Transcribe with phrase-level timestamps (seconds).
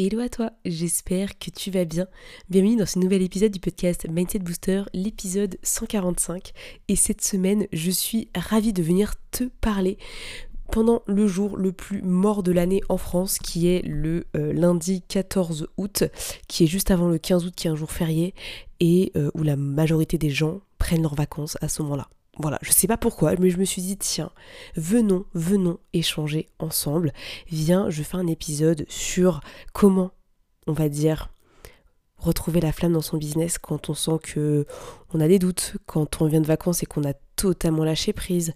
[0.00, 2.06] Hello à toi, j'espère que tu vas bien.
[2.48, 6.52] Bienvenue dans ce nouvel épisode du podcast Mindset Booster, l'épisode 145.
[6.86, 9.98] Et cette semaine, je suis ravie de venir te parler
[10.70, 15.02] pendant le jour le plus mort de l'année en France, qui est le euh, lundi
[15.02, 16.04] 14 août,
[16.46, 18.34] qui est juste avant le 15 août, qui est un jour férié,
[18.78, 22.08] et euh, où la majorité des gens prennent leurs vacances à ce moment-là.
[22.38, 24.30] Voilà, je sais pas pourquoi, mais je me suis dit, tiens,
[24.76, 27.12] venons, venons échanger ensemble.
[27.48, 29.40] Viens, je fais un épisode sur
[29.72, 30.12] comment,
[30.68, 31.30] on va dire,
[32.18, 34.66] retrouver la flamme dans son business quand on sent que
[35.12, 38.54] on a des doutes, quand on vient de vacances et qu'on a totalement lâché prise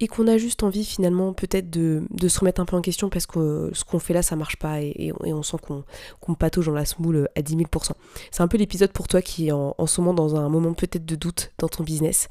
[0.00, 3.26] et qu'on a juste envie finalement peut-être de, se remettre un peu en question parce
[3.26, 5.84] que ce qu'on fait là ça marche pas et, on sent qu'on
[6.22, 7.92] qu patauge dans la smoule à 10 000%.
[8.30, 11.04] C'est un peu l'épisode pour toi qui est en ce moment dans un moment peut-être
[11.04, 12.28] de doute dans ton business.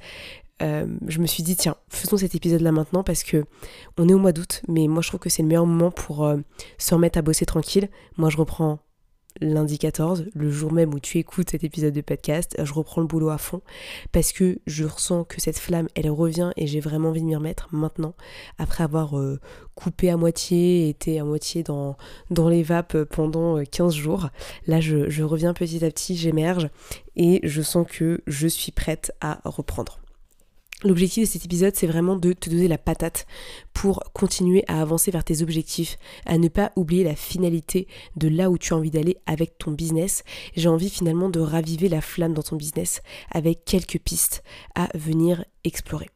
[0.62, 3.46] Euh, je me suis dit tiens faisons cet épisode là maintenant parce que
[3.98, 6.26] on est au mois d'août mais moi je trouve que c'est le meilleur moment pour
[6.26, 6.38] euh,
[6.78, 7.90] se remettre à bosser tranquille.
[8.18, 8.80] Moi je reprends
[9.40, 13.08] lundi 14 le jour même où tu écoutes cet épisode de podcast je reprends le
[13.08, 13.62] boulot à fond
[14.12, 17.36] parce que je ressens que cette flamme elle revient et j'ai vraiment envie de m'y
[17.36, 18.16] remettre maintenant.
[18.58, 19.40] Après avoir euh,
[19.76, 21.96] coupé à moitié été à moitié dans,
[22.50, 24.30] les vapes pendant 15 jours
[24.68, 26.70] là je reviens petit à petit j'émerge
[27.16, 30.00] et je sens que je suis prête à reprendre
[30.86, 33.28] L'objectif de cet épisode, c'est vraiment de te donner la patate
[33.74, 38.50] pour continuer à avancer vers tes objectifs, à ne pas oublier la finalité de là
[38.50, 40.24] où tu as envie d'aller avec ton business.
[40.56, 44.42] J'ai envie finalement de raviver la flamme dans ton business avec quelques pistes
[44.74, 46.10] à venir explorer.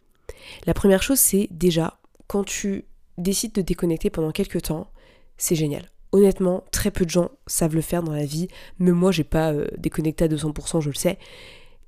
[0.66, 2.86] La première chose, c'est déjà, quand tu
[3.18, 4.88] décides de déconnecter pendant quelques temps,
[5.38, 5.90] c'est génial.
[6.14, 8.48] Honnêtement, très peu de gens savent le faire dans la vie.
[8.80, 11.18] Même moi, j'ai pas euh, déconnecté à 200%, je le sais.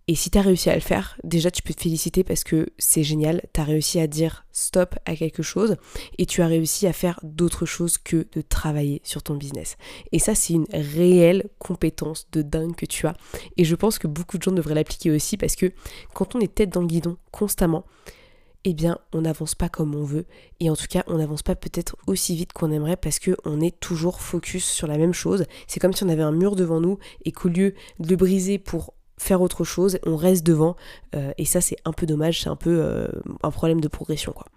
[0.07, 2.67] Et si tu as réussi à le faire, déjà tu peux te féliciter parce que
[2.77, 5.77] c'est génial, tu as réussi à dire stop à quelque chose
[6.19, 9.77] et tu as réussi à faire d'autres choses que de travailler sur ton business.
[10.11, 13.15] Et ça c'est une réelle compétence de dingue que tu as.
[13.57, 15.71] Et je pense que beaucoup de gens devraient l'appliquer aussi parce que
[16.13, 17.83] quand on est tête dans le guidon constamment,
[18.67, 20.25] eh bien, on n'avance pas comme on veut.
[20.59, 23.79] Et en tout cas, on n'avance pas peut-être aussi vite qu'on aimerait parce qu'on est
[23.79, 25.45] toujours focus sur la même chose.
[25.67, 28.57] C'est comme si on avait un mur devant nous et qu'au lieu de le briser
[28.57, 30.75] pour faire autre chose, on reste devant
[31.15, 33.07] euh, et ça c'est un peu dommage, c'est un peu euh,
[33.43, 34.47] un problème de progression quoi.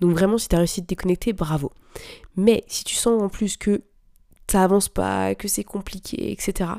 [0.00, 1.72] Donc vraiment si tu as réussi à te déconnecter, bravo.
[2.36, 3.82] Mais si tu sens en plus que
[4.50, 6.70] ça pas, que c'est compliqué, etc.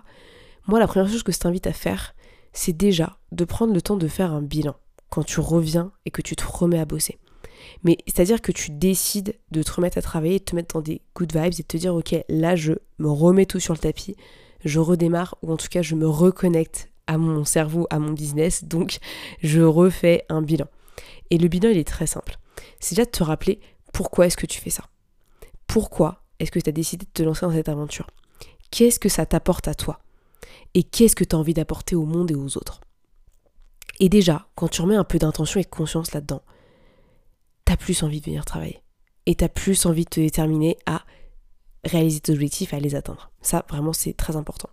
[0.68, 2.14] Moi la première chose que je t'invite à faire,
[2.52, 4.76] c'est déjà de prendre le temps de faire un bilan
[5.10, 7.18] quand tu reviens et que tu te remets à bosser.
[7.84, 11.02] Mais c'est-à-dire que tu décides de te remettre à travailler, de te mettre dans des
[11.16, 14.16] good vibes et de te dire ok là je me remets tout sur le tapis,
[14.64, 18.64] je redémarre ou en tout cas je me reconnecte à mon cerveau, à mon business,
[18.64, 19.00] donc
[19.42, 20.68] je refais un bilan.
[21.30, 22.38] Et le bilan, il est très simple.
[22.80, 23.60] C'est déjà de te rappeler
[23.92, 24.84] pourquoi est-ce que tu fais ça.
[25.68, 28.08] Pourquoi est-ce que tu as décidé de te lancer dans cette aventure?
[28.72, 30.00] Qu'est-ce que ça t'apporte à toi?
[30.74, 32.82] Et qu'est-ce que tu as envie d'apporter au monde et aux autres?
[34.00, 36.42] Et déjà, quand tu remets un peu d'intention et de conscience là-dedans,
[37.66, 38.82] tu as plus envie de venir travailler.
[39.26, 41.04] Et tu as plus envie de te déterminer à
[41.86, 43.32] réaliser tes objectifs, à les atteindre.
[43.42, 44.70] Ça, vraiment, c'est très important.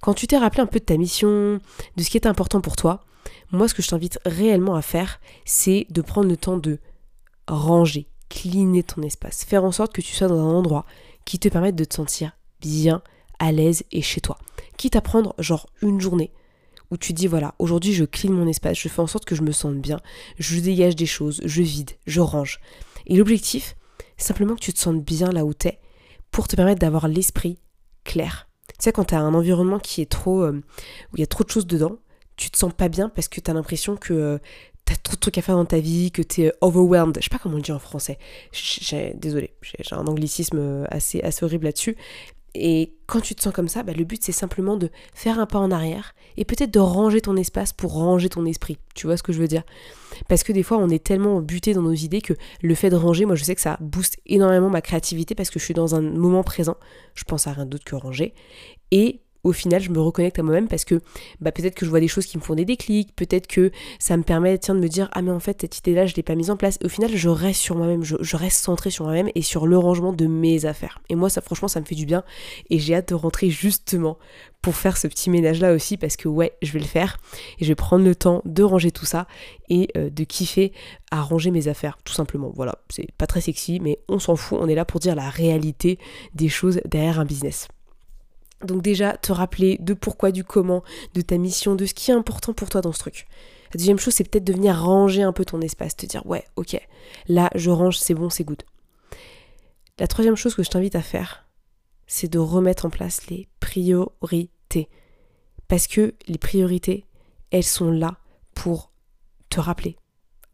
[0.00, 1.60] Quand tu t'es rappelé un peu de ta mission,
[1.96, 3.04] de ce qui est important pour toi,
[3.50, 6.78] moi ce que je t'invite réellement à faire, c'est de prendre le temps de
[7.48, 10.86] ranger, cleaner ton espace, faire en sorte que tu sois dans un endroit
[11.24, 13.02] qui te permette de te sentir bien,
[13.38, 14.38] à l'aise et chez toi.
[14.76, 16.32] Quitte à prendre genre une journée
[16.90, 19.42] où tu dis voilà, aujourd'hui je clean mon espace, je fais en sorte que je
[19.42, 19.98] me sente bien,
[20.38, 22.60] je dégage des choses, je vide, je range.
[23.06, 23.76] Et l'objectif,
[24.16, 25.78] simplement que tu te sentes bien là où t'es
[26.30, 27.58] pour te permettre d'avoir l'esprit
[28.04, 28.48] clair,
[28.82, 30.42] sais, quand tu as un environnement qui est trop.
[30.42, 30.62] Euh,
[31.12, 31.98] où il y a trop de choses dedans,
[32.36, 34.38] tu te sens pas bien parce que tu as l'impression que euh,
[34.84, 37.16] tu as trop de trucs à faire dans ta vie, que tu es euh, overwhelmed.
[37.18, 38.18] Je sais pas comment on le dit en français.
[39.14, 41.96] Désolée, j'ai un anglicisme assez, assez horrible là-dessus.
[42.54, 45.46] Et quand tu te sens comme ça, bah, le but c'est simplement de faire un
[45.46, 48.78] pas en arrière et peut-être de ranger ton espace pour ranger ton esprit.
[48.94, 49.62] Tu vois ce que je veux dire?
[50.28, 52.96] Parce que des fois on est tellement buté dans nos idées que le fait de
[52.96, 55.94] ranger, moi je sais que ça booste énormément ma créativité parce que je suis dans
[55.94, 56.76] un moment présent.
[57.14, 58.34] Je pense à rien d'autre que ranger.
[58.90, 61.00] Et au final, je me reconnecte à moi-même parce que
[61.40, 64.16] bah, peut-être que je vois des choses qui me font des déclics, peut-être que ça
[64.16, 66.50] me permet de me dire ah mais en fait cette idée-là je l'ai pas mise
[66.50, 66.78] en place.
[66.84, 70.12] au final, je reste sur moi-même, je, reste centrée sur moi-même et sur le rangement
[70.12, 71.00] de mes affaires.
[71.08, 72.22] Et moi, ça franchement, ça me fait du bien
[72.70, 74.18] et j'ai hâte de rentrer justement
[74.62, 77.18] pour faire ce petit ménage-là aussi parce que ouais, je vais le faire
[77.58, 79.26] et je vais prendre le temps de ranger tout ça
[79.68, 80.72] et euh, de kiffer
[81.10, 82.52] à ranger mes affaires, tout simplement.
[82.54, 85.28] Voilà, c'est pas très sexy, mais on s'en fout, on est là pour dire la
[85.28, 85.98] réalité
[86.34, 87.66] des choses derrière un business.
[88.64, 90.82] Donc déjà, te rappeler de pourquoi, du comment,
[91.14, 93.26] de ta mission, de ce qui est important pour toi dans ce truc.
[93.72, 96.44] La deuxième chose, c'est peut-être de venir ranger un peu ton espace, te dire ouais,
[96.56, 96.78] ok,
[97.28, 98.62] là je range, c'est bon, c'est good.
[99.98, 101.46] La troisième chose que je t'invite à faire,
[102.06, 104.88] c'est de remettre en place les priorités.
[105.68, 107.06] Parce que les priorités,
[107.50, 108.18] elles sont là
[108.54, 108.92] pour
[109.48, 109.96] te rappeler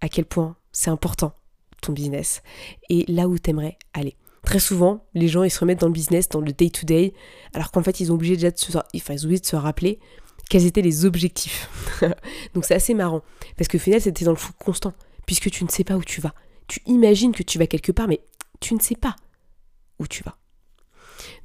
[0.00, 1.32] à quel point c'est important
[1.80, 2.42] ton business
[2.88, 4.16] et là où tu aimerais aller.
[4.44, 7.12] Très souvent, les gens ils se remettent dans le business, dans le day-to-day,
[7.54, 9.98] alors qu'en fait ils ont obligé déjà de se, enfin, ils de se rappeler
[10.48, 11.68] quels étaient les objectifs.
[12.54, 13.22] Donc c'est assez marrant,
[13.56, 14.94] parce que au final c'était dans le flou constant,
[15.26, 16.34] puisque tu ne sais pas où tu vas.
[16.66, 18.20] Tu imagines que tu vas quelque part, mais
[18.60, 19.16] tu ne sais pas
[19.98, 20.36] où tu vas.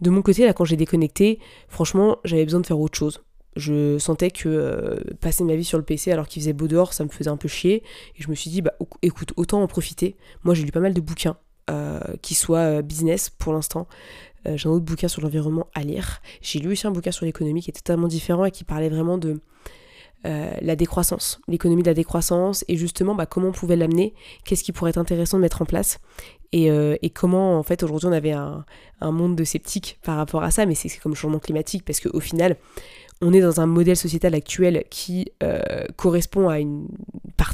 [0.01, 3.23] De mon côté, là, quand j'ai déconnecté, franchement, j'avais besoin de faire autre chose.
[3.55, 6.93] Je sentais que euh, passer ma vie sur le PC alors qu'il faisait beau dehors,
[6.93, 7.83] ça me faisait un peu chier.
[8.17, 10.15] Et je me suis dit, bah écoute, autant en profiter.
[10.43, 11.37] Moi, j'ai lu pas mal de bouquins
[12.21, 13.87] qui soient euh, business pour l'instant.
[14.45, 16.21] j'ai un autre bouquin sur l'environnement à lire.
[16.41, 19.17] J'ai lu aussi un bouquin sur l'économie qui est totalement différent et qui parlait vraiment
[19.17, 19.39] de
[20.25, 24.13] la décroissance, l'économie de la décroissance et justement bah, comment on pouvait l'amener,
[24.45, 25.99] qu'est-ce qui pourrait être intéressant de mettre en place.
[26.55, 28.65] Euh, et, comment en fait aujourd'hui on avait un,
[29.01, 32.19] monde de sceptiques par rapport à ça, mais c'est comme le changement climatique parce qu'au
[32.19, 32.57] final
[33.21, 36.87] on est dans un modèle sociétal actuel qui euh, correspond à une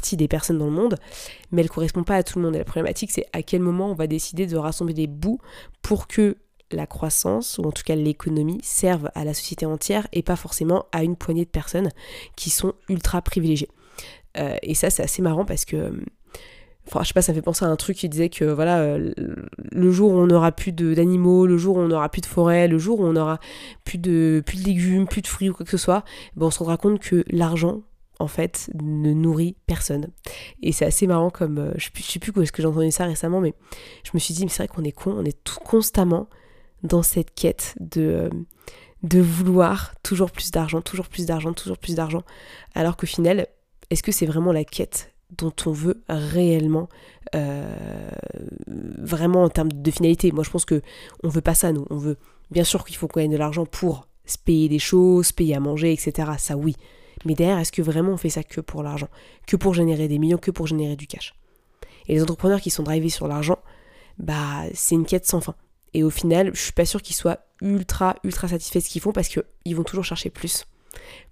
[0.00, 0.96] partie des personnes dans le monde,
[1.52, 2.54] mais elle correspond pas à tout le monde.
[2.54, 5.38] Et la problématique c'est à quel moment on va décider de rassembler les bouts
[5.82, 6.38] pour que
[6.70, 10.86] la croissance, ou en tout cas l'économie, serve à la société entière et pas forcément
[10.92, 11.90] à une poignée de personnes
[12.34, 13.68] qui sont ultra privilégiées.
[14.38, 15.92] Euh, et ça c'est assez marrant parce que
[16.86, 19.12] Enfin, je sais pas, ça fait penser à un truc qui disait que voilà, euh,
[19.70, 22.66] le jour où on n'aura plus d'animaux, le jour où on n'aura plus de forêt,
[22.66, 23.38] le jour où on n'aura
[23.84, 26.04] plus de, plus de légumes, plus de fruits ou quoi que ce soit,
[26.34, 27.82] ben on se rendra compte que l'argent,
[28.20, 30.08] en fait, ne nourrit personne.
[30.62, 31.58] Et c'est assez marrant comme.
[31.58, 33.54] Euh, je, sais sais plus où est-ce que j'ai entendu ça récemment, mais
[34.04, 36.28] je me suis dit, mais c'est vrai qu'on est con, on est tout constamment
[36.82, 38.02] dans cette quête de.
[38.02, 38.30] Euh,
[39.02, 42.22] de vouloir toujours plus d'argent, toujours plus d'argent, toujours plus d'argent.
[42.74, 43.46] Alors qu'au final,
[43.88, 46.90] est-ce que c'est vraiment la quête dont on veut réellement,
[47.34, 48.10] euh,
[48.68, 50.32] vraiment en termes de finalité?
[50.32, 50.82] Moi, je pense que
[51.22, 51.86] on veut pas ça, nous.
[51.88, 52.18] On veut,
[52.50, 55.60] bien sûr qu'il faut qu'on ait de l'argent pour se payer des choses, payer à
[55.60, 56.32] manger, etc.
[56.36, 56.76] Ça, oui.
[57.24, 59.08] Mais derrière, est-ce que vraiment on fait ça que pour l'argent
[59.46, 61.34] Que pour générer des millions, que pour générer du cash?
[62.08, 63.58] Et les entrepreneurs qui sont drivés sur l'argent,
[64.18, 65.54] bah, c'est une quête sans fin.
[65.94, 69.02] Et au final, je suis pas sûre qu'ils soient ultra, ultra satisfaits de ce qu'ils
[69.02, 70.64] font parce qu'ils vont toujours chercher plus.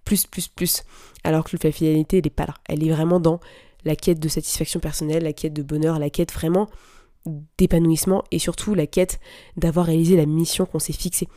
[0.05, 0.82] Plus, plus, plus.
[1.25, 2.55] Alors que la finalité, elle n'est pas là.
[2.69, 3.40] Elle est vraiment dans
[3.85, 6.69] la quête de satisfaction personnelle, la quête de bonheur, la quête vraiment
[7.58, 9.20] d'épanouissement et surtout la quête
[9.56, 11.29] d'avoir réalisé la mission qu'on s'est fixée.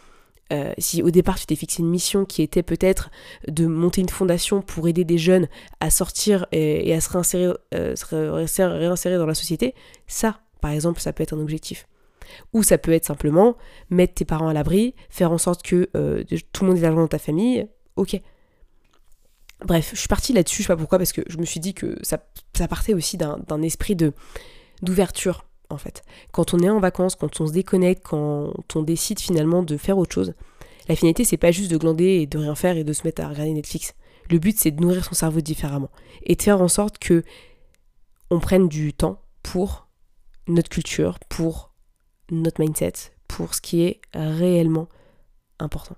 [0.51, 3.09] Euh, si au départ tu t'es fixé une mission qui était peut-être
[3.47, 5.47] de monter une fondation pour aider des jeunes
[5.79, 9.73] à sortir et, à se réinsérer, euh, réinsérer dans la société,
[10.07, 11.87] ça, par exemple, ça peut être un objectif.
[12.53, 13.55] Ou ça peut être simplement
[13.89, 17.01] mettre tes parents à l'abri, faire en sorte que euh, tout le monde ait l'argent
[17.01, 18.19] dans ta famille, ok.
[19.65, 21.73] Bref, je suis partie là-dessus, je sais pas pourquoi, parce que je me suis dit
[21.73, 22.17] que ça,
[22.67, 24.13] partait aussi d'un esprit de
[24.81, 26.03] d'ouverture, en fait.
[26.31, 29.97] Quand on est en vacances, quand on se déconnecte, quand on décide finalement de faire
[29.97, 30.33] autre chose,
[30.87, 33.21] la finalité, c'est pas juste de glander et de rien faire et de se mettre
[33.21, 33.93] à regarder Netflix.
[34.29, 35.89] Le but, c'est de nourrir son cerveau différemment
[36.23, 37.23] et de faire en sorte que
[38.29, 39.87] on prenne du temps pour
[40.47, 41.73] notre culture, pour
[42.29, 42.93] notre mindset,
[43.27, 44.87] pour ce qui est réellement
[45.59, 45.95] important.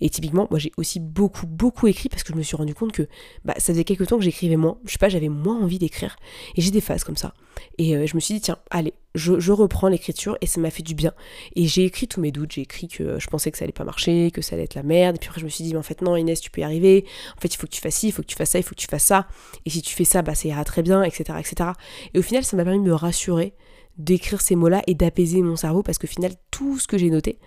[0.00, 2.92] Et typiquement, moi j'ai aussi beaucoup, beaucoup écrit parce que je me suis rendu compte
[2.92, 3.08] que
[3.44, 4.78] bah, ça faisait quelques temps que j'écrivais moins.
[4.84, 6.16] Je sais pas, j'avais moins envie d'écrire.
[6.56, 7.34] Et j'ai des phases comme ça.
[7.78, 10.82] Et euh, je me suis dit, tiens, allez, je, reprends l'écriture et ça m'a fait
[10.82, 11.12] du bien.
[11.54, 12.52] Et j'ai écrit tous mes doutes.
[12.52, 14.82] J'ai écrit que je pensais que ça allait pas marcher, que ça allait être la
[14.82, 15.16] merde.
[15.16, 16.64] Et puis après, je me suis dit, mais en fait, non, Inès, tu peux y
[16.64, 17.04] arriver.
[17.36, 18.62] En fait, il faut que tu fasses ci, il faut que tu fasses ça, il
[18.62, 19.26] faut que tu fasses ça.
[19.66, 21.38] Et si tu fais ça, bah ça ira très bien, etc.
[21.38, 21.70] etc.
[22.14, 23.54] Et au final, ça m'a permis de me rassurer,
[23.98, 27.38] d'écrire ces mots-là et d'apaiser mon cerveau parce qu'au final, tout ce que j'ai noté,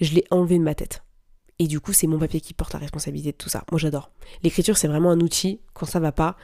[0.00, 1.02] je l'ai enlevé de ma tête.
[1.62, 3.62] Et du coup, c'est mon papier qui porte la responsabilité de tout ça.
[3.70, 4.10] Moi, j'adore.
[4.42, 5.60] L'écriture, c'est vraiment un outil.
[5.74, 6.36] Quand ça va pas,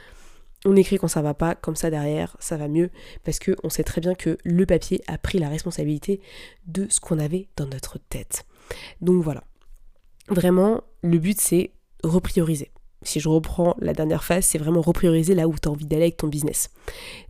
[0.63, 1.55] on écrit quand ça va pas.
[1.55, 2.89] Comme ça, derrière, ça va mieux.
[3.25, 6.21] Parce qu'on sait très bien que le papier a pris la responsabilité
[6.67, 8.45] de ce qu'on avait dans notre tête.
[9.01, 9.43] Donc voilà.
[10.29, 12.71] Vraiment, le but, c'est reprioriser.
[13.01, 16.03] Si je reprends la dernière phase, c'est vraiment reprioriser là où tu as envie d'aller
[16.03, 16.69] avec ton business.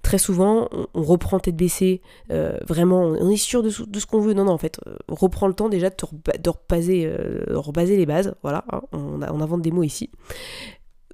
[0.02, 4.34] Très souvent, on, reprend tête baissée, euh, vraiment, on est sûr de, ce qu'on veut.
[4.34, 8.36] Non, non, en fait, euh, reprends le temps déjà de, te euh, les bases.
[8.42, 10.10] Voilà, hein, on, on invente des mots ici.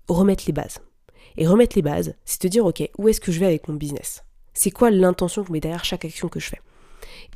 [0.07, 0.79] Remettre les bases.
[1.37, 3.75] Et remettre les bases, c'est te dire, ok, où est-ce que je vais avec mon
[3.75, 4.23] business?
[4.53, 6.61] C'est quoi l'intention que je mets derrière chaque action que je fais?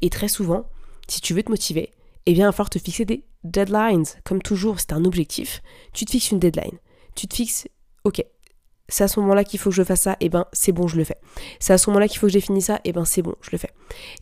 [0.02, 0.68] Et très souvent,
[1.10, 1.92] si tu veux te motiver,
[2.26, 4.06] eh bien, il va falloir te fixer des deadlines.
[4.24, 5.62] Comme toujours, c'est un objectif,
[5.92, 6.78] tu te fixes une deadline
[7.16, 7.68] tu te fixes,
[8.04, 8.24] ok,
[8.90, 10.88] c'est à ce moment-là qu'il faut que je fasse ça, et eh ben c'est bon,
[10.88, 11.18] je le fais.
[11.60, 13.36] C'est à ce moment-là qu'il faut que j'ai fini ça, et eh ben c'est bon,
[13.42, 13.72] je le fais.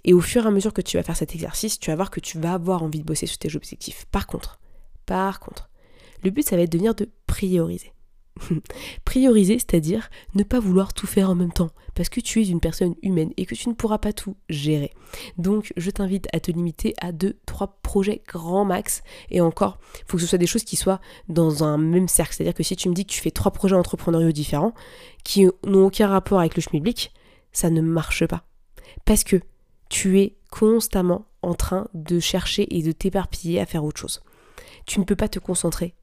[0.03, 2.11] Et au fur et à mesure que tu vas faire cet exercice, tu vas voir
[2.11, 4.05] que tu vas avoir envie de bosser sur tes objectifs.
[4.11, 4.59] Par contre,
[5.05, 5.69] par contre,
[6.23, 7.93] le but ça va être de venir de prioriser.
[9.05, 12.59] Prioriser, c'est-à-dire ne pas vouloir tout faire en même temps, parce que tu es une
[12.59, 14.91] personne humaine et que tu ne pourras pas tout gérer.
[15.37, 20.17] Donc je t'invite à te limiter à 2-3 projets grand max, et encore, il faut
[20.17, 22.89] que ce soit des choses qui soient dans un même cercle, c'est-à-dire que si tu
[22.89, 24.73] me dis que tu fais trois projets entrepreneuriaux différents,
[25.23, 27.11] qui n'ont aucun rapport avec le schmilblick,
[27.51, 28.43] ça ne marche pas.
[29.05, 29.41] Parce que
[29.89, 34.21] tu es constamment en train de chercher et de t'éparpiller à faire autre chose.
[34.85, 35.95] Tu ne peux pas te concentrer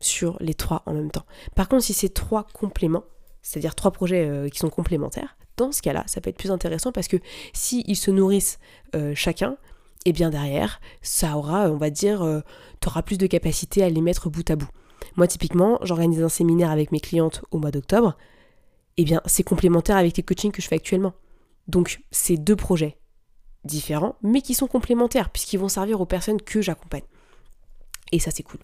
[0.00, 1.26] sur les trois en même temps.
[1.54, 3.04] Par contre, si c'est trois compléments,
[3.42, 6.92] c'est-à-dire trois projets euh, qui sont complémentaires, dans ce cas-là, ça peut être plus intéressant
[6.92, 7.18] parce que
[7.52, 8.58] s'ils se nourrissent
[8.94, 9.56] euh, chacun,
[10.06, 12.40] et eh bien derrière, ça aura, on va dire, euh,
[12.80, 14.70] tu auras plus de capacité à les mettre bout à bout.
[15.16, 18.16] Moi, typiquement, j'organise un séminaire avec mes clientes au mois d'octobre,
[18.96, 21.12] et eh bien c'est complémentaire avec les coachings que je fais actuellement.
[21.68, 22.96] Donc, c'est deux projets
[23.64, 27.04] différents, mais qui sont complémentaires, puisqu'ils vont servir aux personnes que j'accompagne.
[28.12, 28.60] Et ça, c'est cool.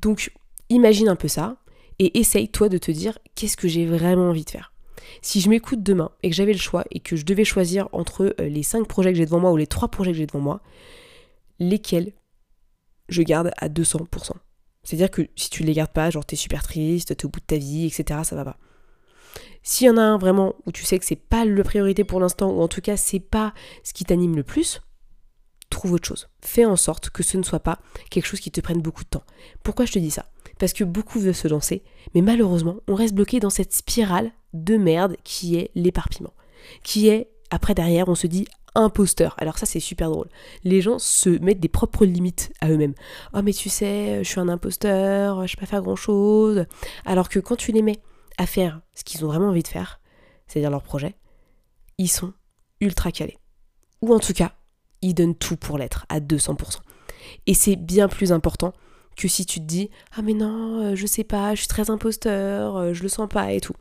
[0.00, 0.32] Donc,
[0.70, 1.56] Imagine un peu ça
[1.98, 4.72] et essaye toi de te dire qu'est-ce que j'ai vraiment envie de faire?
[5.22, 8.34] Si je m'écoute demain et que j'avais le choix et que je devais choisir entre
[8.40, 10.40] euh, les 5 projets que j'ai devant moi ou les 3 projets que j'ai devant
[10.40, 10.60] moi,
[11.58, 12.12] lesquels
[13.08, 14.32] je garde à 200%.
[14.84, 17.40] C'est-à-dire que si tu ne les gardes pas, genre t'es super triste, t'es au bout
[17.40, 18.58] de ta vie, etc., ça va pas.
[19.62, 22.20] S'il y en a un vraiment où tu sais que c'est pas la priorité pour
[22.20, 24.80] l'instant, ou en tout cas c'est pas ce qui t'anime le plus,
[25.68, 26.28] trouve autre chose.
[26.40, 27.78] Fais en sorte que ce ne soit pas
[28.10, 29.24] quelque chose qui te prenne beaucoup de temps.
[29.62, 30.26] Pourquoi je te dis ça?
[30.58, 31.84] Parce que beaucoup veulent se lancer,
[32.14, 36.34] mais malheureusement, on reste bloqué dans cette spirale de merde qui est l'éparpillement.
[36.82, 39.34] Qui est, après derrière, on se dit imposteur.
[39.38, 40.28] Alors ça c'est super drôle.
[40.64, 42.94] Les gens se mettent des propres limites à eux-mêmes.
[43.34, 46.64] Oh mais tu sais, je suis un imposteur, je sais pas faire grand-chose.
[47.04, 48.00] Alors que quand tu les mets
[48.36, 50.00] à faire ce qu'ils ont vraiment envie de faire,
[50.46, 51.16] c'est-à-dire leur projet,
[51.98, 52.32] ils sont
[52.80, 53.38] ultra calés.
[54.00, 54.52] Ou en tout cas,
[55.02, 56.78] ils donnent tout pour l'être à 200%.
[57.46, 58.72] Et c'est bien plus important
[59.16, 61.90] que si tu te dis ah mais non, euh, je sais pas, je suis très
[61.90, 63.74] imposteur, euh, je le sens pas et tout.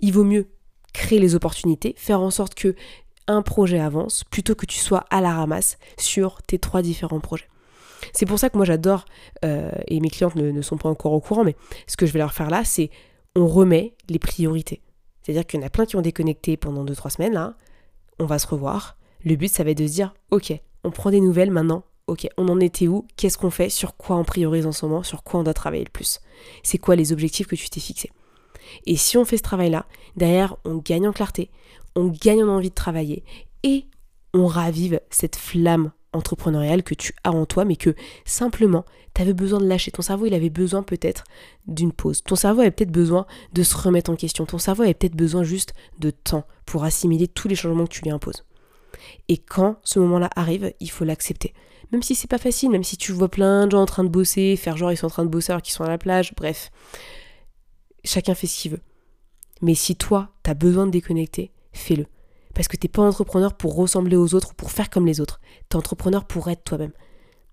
[0.00, 0.48] Il vaut mieux
[0.92, 2.74] créer les opportunités, faire en sorte que
[3.28, 7.48] un projet avance plutôt que tu sois à la ramasse sur tes trois différents projets.
[8.12, 9.04] C'est pour ça que moi j'adore,
[9.44, 11.56] euh, et mes clientes ne, ne, sont pas encore au courant, mais
[11.88, 12.90] ce que je vais leur faire là, c'est
[13.34, 14.80] on remet les priorités.
[15.22, 17.54] C'est-à-dire qu'il y en a plein qui ont déconnecté pendant 2-3 semaines là,
[18.18, 21.10] on va se revoir, le but, ça va être de se dire, ok, on prend
[21.10, 24.66] des nouvelles maintenant, ok, on en était où, qu'est-ce qu'on fait, sur quoi on priorise
[24.66, 26.20] en ce moment, sur quoi on doit travailler le plus?
[26.62, 28.12] C'est quoi les objectifs que tu t'es fixés?
[28.86, 31.50] Et si on fait ce travail-là, derrière, on gagne en clarté,
[31.96, 33.24] on gagne en envie de travailler
[33.64, 33.86] et
[34.32, 39.34] on ravive cette flamme entrepreneuriale que tu as en toi, mais que simplement, tu avais
[39.34, 39.90] besoin de lâcher.
[39.90, 41.24] Ton cerveau, il avait besoin peut-être
[41.66, 42.22] d'une pause.
[42.22, 44.46] Ton cerveau avait peut-être besoin de se remettre en question.
[44.46, 48.02] Ton cerveau avait peut-être besoin juste de temps pour assimiler tous les changements que tu
[48.02, 48.44] lui imposes.
[49.28, 51.54] Et quand ce moment-là arrive, il faut l'accepter.
[51.92, 54.08] Même si c'est pas facile, même si tu vois plein de gens en train de
[54.08, 56.34] bosser, faire genre ils sont en train de bosser alors qu'ils sont à la plage,
[56.36, 56.70] bref.
[58.04, 58.82] Chacun fait ce qu'il veut.
[59.62, 62.06] Mais si toi, t'as besoin de déconnecter, fais-le.
[62.54, 65.40] Parce que t'es pas entrepreneur pour ressembler aux autres ou pour faire comme les autres.
[65.68, 66.92] T'es entrepreneur pour être toi-même.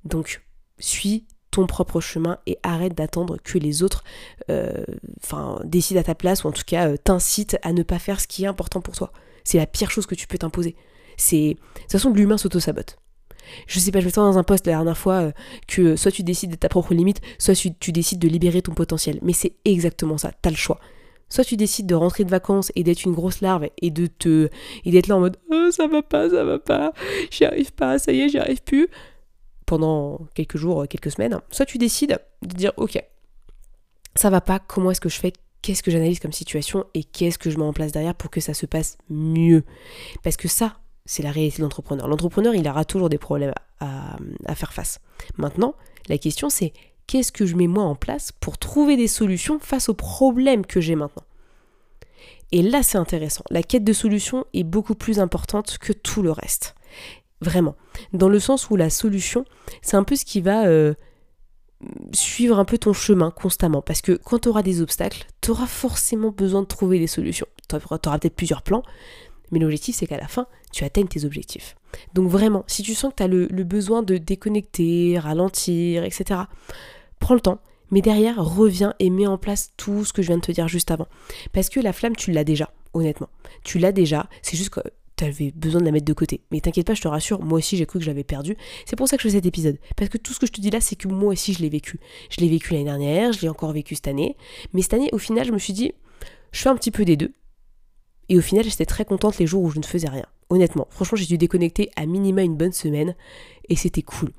[0.06, 0.42] Donc,
[0.80, 4.04] suis ton propre chemin et arrête d'attendre que les autres
[4.50, 4.84] euh,
[5.66, 8.28] décident à ta place ou en tout cas euh, t'incitent à ne pas faire ce
[8.28, 9.12] qui est important pour toi.
[9.44, 10.76] C'est la pire chose que tu peux t'imposer.
[11.18, 11.56] C'est.
[11.56, 12.98] De toute façon, l'humain s'auto-sabote.
[13.68, 15.32] Je sais pas, je me dans un poste la dernière fois euh,
[15.68, 19.20] que soit tu décides de ta propre limite, soit tu, décides de libérer ton potentiel.
[19.22, 20.80] Mais c'est exactement ça, t'as le choix.
[21.30, 24.50] Soit tu décides de rentrer de vacances et d'être une grosse larve et de te
[24.86, 26.94] d'être là en mode oh, ça va pas, ça va pas,
[27.32, 28.88] j'y arrive pas, ça y est, j'y arrive plus
[29.66, 31.40] pendant quelques jours, quelques semaines.
[31.50, 33.04] Soit tu décides de dire ok,
[34.16, 37.40] ça va pas, comment est-ce que je fais qu'est-ce que j'analyse comme situation et qu'est-ce
[37.40, 39.64] que je mets en place derrière pour que ça se passe mieux.
[40.22, 42.08] Parce que ça, c'est la réalité de l'entrepreneur.
[42.08, 45.00] L'entrepreneur, il aura toujours des problèmes à, faire face.
[45.38, 45.76] Maintenant,
[46.08, 46.72] la question c'est
[47.08, 50.80] qu'est-ce que je mets moi en place pour trouver des solutions face aux problèmes que
[50.80, 51.24] j'ai maintenant?
[52.52, 53.44] Et là, c'est intéressant.
[53.50, 56.76] La quête de solution est beaucoup plus importante que tout le reste.
[57.42, 57.76] Vraiment.
[58.14, 59.44] Dans le sens où la solution,
[59.82, 60.94] c'est un peu ce qui va euh,
[62.12, 63.82] suivre un peu ton chemin constamment.
[63.82, 67.48] Parce que quand tu auras des obstacles, tu auras forcément besoin de trouver des solutions.
[67.68, 68.84] Tu auras peut-être plusieurs plans,
[69.52, 71.76] mais l'objectif c'est qu'à la fin, tu atteignes tes objectifs.
[72.14, 76.42] Donc vraiment, si tu sens que tu as le, besoin de déconnecter, ralentir, etc.,
[77.20, 77.60] prends le temps.
[77.92, 80.68] Mais derrière, reviens et mets en place tout ce que je viens de te dire
[80.68, 81.08] juste avant.
[81.52, 83.30] Parce que la flamme, tu l'as déjà, honnêtement.
[83.64, 84.80] Tu l'as déjà, c'est juste que
[85.16, 86.42] tu avais besoin de la mettre de côté.
[86.52, 88.58] Mais t'inquiète pas, je te rassure, moi aussi j'ai cru que je l'avais perdu.
[88.88, 89.78] C'est pour ça que je fais cet épisode.
[89.96, 91.70] Parce que tout ce que je te dis là, c'est que moi aussi je l'ai
[91.70, 92.00] vécu.
[92.32, 94.36] Je l'ai vécu l'année dernière, je l'ai encore vécu cette année.
[94.74, 95.94] Mais cette année, au final, je me suis dit,
[96.52, 97.34] je fais un petit peu des deux.
[98.30, 100.26] Et au final, j'étais très contente les jours où je ne faisais rien.
[100.54, 103.16] Honnêtement, franchement, j'ai dû déconnecter à minima une bonne semaine
[103.70, 104.30] et c'était cool.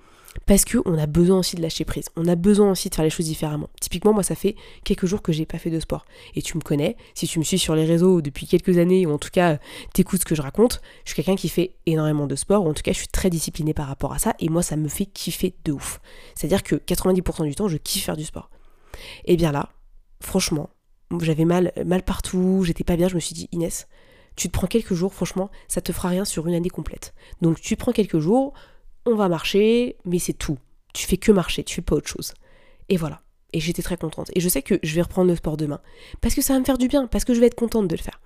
[0.46, 2.04] Parce qu'on a besoin aussi de lâcher prise.
[2.14, 3.68] On a besoin aussi de faire les choses différemment.
[3.80, 4.54] Typiquement, moi, ça fait
[4.84, 6.04] quelques jours que j'ai pas fait de sport.
[6.36, 9.12] Et tu me connais, si tu me suis sur les réseaux depuis quelques années, ou
[9.12, 9.58] en tout cas
[9.92, 12.74] t'écoutes ce que je raconte, je suis quelqu'un qui fait énormément de sport, ou en
[12.74, 15.06] tout cas je suis très disciplinée par rapport à ça, et moi ça me fait
[15.06, 16.00] kiffer de ouf.
[16.36, 18.50] C'est-à-dire que 90% du temps, je kiffe faire du sport.
[19.24, 19.70] Et bien là,
[20.20, 20.70] franchement,
[21.20, 23.88] j'avais mal, mal partout, j'étais pas bien, je me suis dit, Inès,
[24.36, 27.14] tu te prends quelques jours, franchement, ça te fera rien sur une année complète.
[27.40, 28.52] Donc tu prends quelques jours,
[29.06, 30.58] on va marcher, mais c'est tout.
[30.92, 32.34] Tu fais que marcher, tu fais pas autre chose.
[32.88, 33.22] Et voilà.
[33.52, 34.30] Et j'étais très contente.
[34.34, 35.80] Et je sais que je vais reprendre le sport demain.
[36.20, 37.96] Parce que ça va me faire du bien, parce que je vais être contente de
[37.96, 38.20] le faire.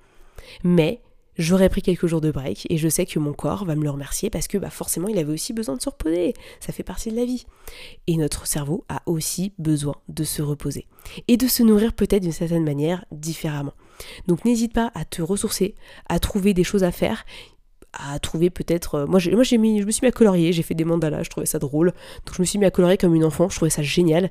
[0.64, 1.02] Mais
[1.36, 3.90] j'aurais pris quelques jours de break et je sais que mon corps va me le
[3.90, 6.34] remercier parce que bah, forcément il avait aussi besoin de se reposer.
[6.60, 7.46] Ça fait partie de la vie.
[8.06, 10.86] Et notre cerveau a aussi besoin de se reposer.
[11.28, 13.74] Et de se nourrir peut-être d'une certaine manière différemment.
[14.26, 15.74] Donc n'hésite pas à te ressourcer,
[16.08, 17.24] à trouver des choses à faire
[17.98, 18.94] à trouver peut-être.
[18.94, 21.30] Euh, moi, moi mis, je me suis mis à colorier, j'ai fait des mandalas, je
[21.30, 21.92] trouvais ça drôle.
[22.26, 24.30] Donc je me suis mis à colorier comme une enfant, je trouvais ça génial.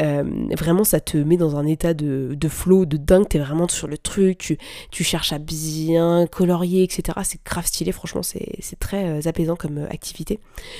[0.00, 0.24] Euh,
[0.56, 3.88] vraiment, ça te met dans un état de, de flow, de dingue, t'es vraiment sur
[3.88, 4.58] le truc, tu,
[4.90, 7.18] tu cherches à bien colorier, etc.
[7.24, 10.38] C'est grave stylé, franchement, c'est, c'est très euh, apaisant comme activité.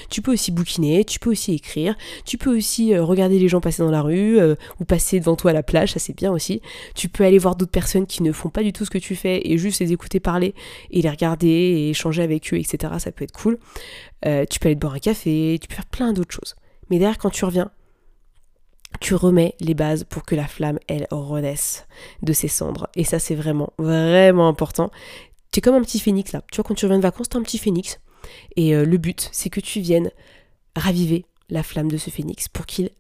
[0.08, 3.82] Tu peux aussi bouquiner, tu peux aussi écrire, tu peux aussi regarder les gens passer
[3.82, 4.38] dans la rue
[4.80, 6.60] ou passer devant toi à la plage, ça c'est bien aussi.
[6.94, 9.16] Tu peux aller voir d'autres personnes qui ne font pas du tout ce que tu
[9.16, 10.54] fais et juste les écouter parler
[10.90, 12.94] et les regarder et échanger avec eux, etc.
[12.98, 13.58] Ça peut être cool.
[14.26, 16.54] Euh, tu peux aller te boire un café, tu peux faire plein d'autres choses.
[16.90, 17.70] Mais derrière, quand tu reviens,
[19.00, 21.86] tu remets les bases pour que la flamme, elle, renaisse
[22.22, 22.88] de ses cendres.
[22.94, 24.90] Et ça, c'est vraiment, vraiment important.
[25.52, 26.42] Tu es comme un petit phénix là.
[26.50, 28.00] Tu vois, quand tu reviens de vacances, tu es un petit phénix.
[28.56, 30.10] Et euh, le but, c'est que tu viennes
[30.76, 32.90] raviver la flamme de ce phénix pour qu'il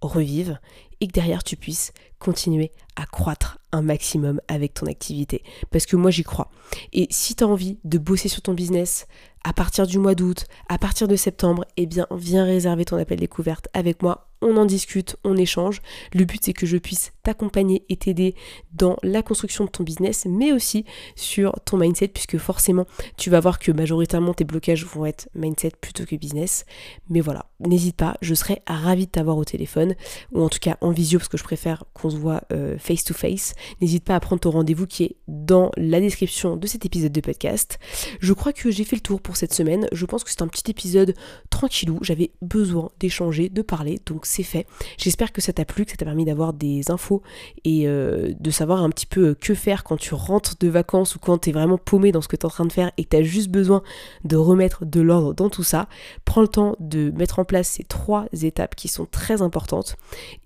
[0.00, 0.58] revive
[1.00, 5.42] et que derrière tu puisses continuer à croître un maximum avec ton activité.
[5.70, 6.50] Parce que moi j'y crois.
[6.92, 9.06] Et si tu as envie de bosser sur ton business
[9.42, 13.18] à partir du mois d'août, à partir de septembre, eh bien viens réserver ton appel
[13.18, 15.80] découverte avec moi on en discute, on échange.
[16.12, 18.34] Le but c'est que je puisse t'accompagner et t'aider
[18.74, 20.84] dans la construction de ton business, mais aussi
[21.16, 25.72] sur ton mindset, puisque forcément tu vas voir que majoritairement tes blocages vont être mindset
[25.80, 26.66] plutôt que business.
[27.08, 29.94] Mais voilà, n'hésite pas, je serais ravie de t'avoir au téléphone,
[30.32, 33.04] ou en tout cas en visio, parce que je préfère qu'on se voit euh, face
[33.04, 33.54] to face.
[33.80, 37.20] N'hésite pas à prendre ton rendez-vous qui est dans la description de cet épisode de
[37.20, 37.78] podcast.
[38.20, 39.88] Je crois que j'ai fait le tour pour cette semaine.
[39.92, 41.14] Je pense que c'est un petit épisode
[41.48, 41.98] tranquillou.
[42.02, 44.66] J'avais besoin d'échanger, de parler, donc c'est fait.
[44.98, 47.22] J'espère que ça t'a plu, que ça t'a permis d'avoir des infos
[47.64, 51.16] et euh, de savoir un petit peu euh, que faire quand tu rentres de vacances
[51.16, 52.92] ou quand tu es vraiment paumé dans ce que tu es en train de faire
[52.98, 53.82] et que tu as juste besoin
[54.24, 55.88] de remettre de l'ordre dans tout ça.
[56.24, 59.96] Prends le temps de mettre en place ces trois étapes qui sont très importantes.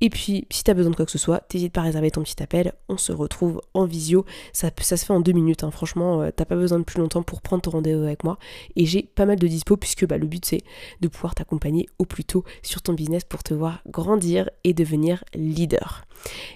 [0.00, 2.10] Et puis, si tu as besoin de quoi que ce soit, n'hésite pas à réserver
[2.10, 2.72] ton petit appel.
[2.88, 4.24] On se retrouve en visio.
[4.52, 5.64] Ça, se fait en deux minutes.
[5.64, 5.70] Hein.
[5.70, 8.38] Franchement, euh, t'as pas besoin de plus longtemps pour prendre ton rendez-vous avec moi.
[8.76, 10.62] Et j'ai pas mal de dispo puisque bah, le but c'est
[11.00, 15.24] de pouvoir t'accompagner au plus tôt sur ton business pour te voir grandir et devenir
[15.34, 16.04] leader.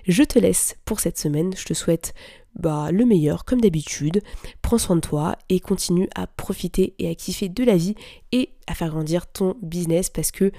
[0.06, 2.14] Je te laisse pour cette semaine, je te souhaite
[2.58, 4.22] bah, le meilleur comme d'habitude.
[4.60, 7.94] Prends soin de toi et continue à profiter et à kiffer de la vie
[8.32, 10.52] et à faire grandir ton business parce que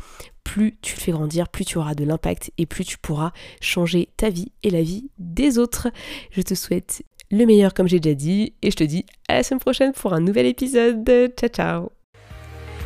[0.43, 4.09] plus tu le fais grandir, plus tu auras de l'impact et plus tu pourras changer
[4.17, 5.87] ta vie et la vie des autres.
[6.31, 9.43] Je te souhaite le meilleur comme j'ai déjà dit et je te dis à la
[9.43, 11.09] semaine prochaine pour un nouvel épisode.
[11.37, 12.02] Ciao ciao